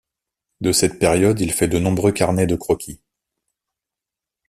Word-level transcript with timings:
De 0.61 0.71
cette 0.71 0.97
période 0.97 1.39
il 1.41 1.51
fait 1.51 1.67
de 1.67 1.77
nombreux 1.77 2.11
carnets 2.11 2.47
de 2.47 2.55
croquis. 2.55 3.01